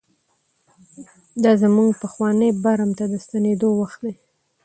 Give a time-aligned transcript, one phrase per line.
[1.43, 4.13] دا زموږ پخواني برم ته د ستنېدو وخت دی.